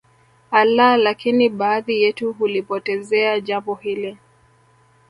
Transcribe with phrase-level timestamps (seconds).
[0.51, 4.17] Allah lakini baadhi yetu hulipotezea Jambo hili